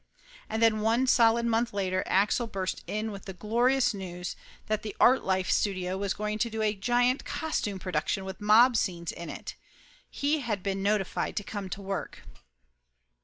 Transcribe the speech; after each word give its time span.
And 0.49 0.63
then 0.63 0.79
one 0.81 1.05
solid 1.05 1.45
month 1.45 1.73
later 1.73 2.01
Axel 2.07 2.47
burst 2.47 2.83
in 2.87 3.11
with 3.11 3.25
the 3.25 3.33
glorious 3.35 3.93
news 3.93 4.35
that 4.65 4.81
the 4.81 4.95
Artlife 4.99 5.51
studio 5.51 5.95
was 5.95 6.15
going 6.15 6.39
to 6.39 6.49
do 6.49 6.63
a 6.63 6.73
giant 6.73 7.23
costume 7.23 7.77
production 7.77 8.25
with 8.25 8.41
mob 8.41 8.75
scenes 8.75 9.11
in 9.11 9.29
it. 9.29 9.53
He 10.09 10.39
had 10.39 10.63
been 10.63 10.81
notified 10.81 11.35
to 11.35 11.43
come 11.43 11.69
to 11.69 11.83
work. 11.83 12.23